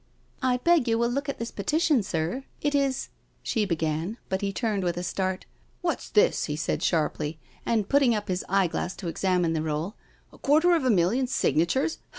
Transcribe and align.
"I 0.41 0.57
beg 0.57 0.87
you 0.87 0.97
will 0.97 1.11
look 1.11 1.29
at 1.29 1.37
this 1.37 1.51
Petition, 1.51 2.01
sir, 2.01 2.43
it 2.59 2.73
is 2.73 2.95
•.."she 3.43 3.65
began, 3.65 4.17
but 4.29 4.41
he 4.41 4.51
turned 4.51 4.81
with 4.83 4.97
a 4.97 5.03
start:" 5.03 5.45
What's 5.83 6.09
this?" 6.09 6.45
he 6.45 6.55
said 6.55 6.81
sharply, 6.81 7.39
and 7.67 7.87
putting 7.87 8.15
up 8.15 8.27
his 8.27 8.43
eye 8.49 8.65
glass 8.65 8.95
to 8.95 9.07
examine 9.07 9.53
the 9.53 9.61
roll." 9.61 9.93
A 10.33 10.39
quarter 10.39 10.75
of 10.75 10.85
a 10.85 10.89
million 10.89 11.27
signatures? 11.27 11.99